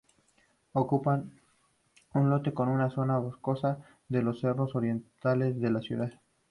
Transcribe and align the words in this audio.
Ocupa 0.73 1.23
un 2.15 2.29
lote 2.31 2.49
en 2.57 2.69
una 2.69 2.89
zona 2.89 3.19
boscosa 3.19 3.77
de 4.09 4.23
los 4.23 4.39
cerros 4.39 4.73
orientales 4.75 5.61
de 5.61 5.69
la 5.69 5.79
ciudad. 5.81 6.11